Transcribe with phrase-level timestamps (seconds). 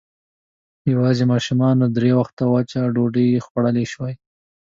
[0.91, 4.13] يواځې ماشومانو درې وخته وچه ډوډۍ خوړلی شوای.